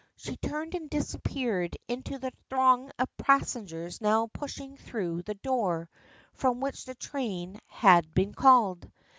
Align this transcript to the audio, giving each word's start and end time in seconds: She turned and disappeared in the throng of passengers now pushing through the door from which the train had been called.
She 0.15 0.35
turned 0.35 0.73
and 0.73 0.89
disappeared 0.89 1.77
in 1.87 2.01
the 2.01 2.33
throng 2.49 2.89
of 2.97 3.15
passengers 3.17 4.01
now 4.01 4.29
pushing 4.33 4.75
through 4.75 5.21
the 5.21 5.35
door 5.35 5.91
from 6.33 6.59
which 6.59 6.85
the 6.85 6.95
train 6.95 7.59
had 7.67 8.11
been 8.15 8.33
called. 8.33 8.89